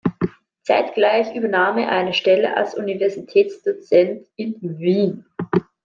[0.63, 5.25] Zeitgleich übernahm er eine Stelle als Universitätsdozent in Wien.